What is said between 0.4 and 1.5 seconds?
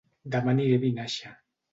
aniré a Vinaixa